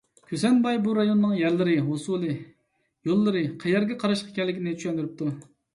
[0.29, 2.33] كۈسەنباي بۇ رايوننىڭ يەرلىرى، ھوسۇلى،
[3.11, 5.33] يوللىرى، قەيەرگە قاراشلىق ئىكەنلىكىنى چۈشەندۈرۈپتۇ.